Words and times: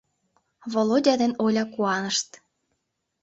—Володя 0.73 1.13
ден 1.21 1.31
Оля 1.45 1.65
куанышт. 1.73 2.29